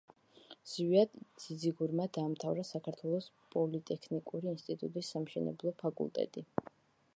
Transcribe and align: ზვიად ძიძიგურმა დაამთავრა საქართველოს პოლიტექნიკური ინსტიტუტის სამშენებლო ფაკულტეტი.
ზვიად 0.69 1.11
ძიძიგურმა 1.43 2.07
დაამთავრა 2.17 2.63
საქართველოს 2.69 3.29
პოლიტექნიკური 3.57 4.51
ინსტიტუტის 4.55 5.15
სამშენებლო 5.17 5.75
ფაკულტეტი. 5.85 6.49